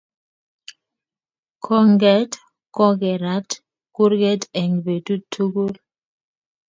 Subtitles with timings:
[1.63, 2.31] Ko nget
[2.75, 3.49] ko kerat
[3.95, 5.73] kurget eng betut tugul